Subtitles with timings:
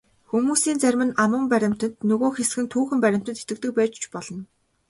[0.29, 4.41] Хүмүүсийн зарим нь аман баримтад, нөгөө хэсэг нь түүхэн баримтад итгэдэг байж ч болно.